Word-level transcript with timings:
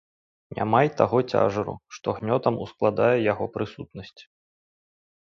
Няма 0.59 0.79
й 0.87 0.93
таго 1.01 1.17
цяжару, 1.35 1.75
што 1.99 2.07
гнётам 2.21 2.59
ускладае 2.65 3.13
яго 3.31 3.45
прысутнасць. 3.59 4.21